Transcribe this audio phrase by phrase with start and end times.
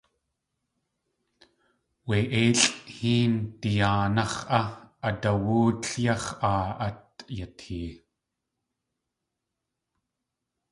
[2.07, 2.61] Wé éilʼ
[2.95, 4.59] héen diyáanax̲.á
[5.07, 7.03] adawóotl yáx̲ áa at
[7.37, 7.91] yatee.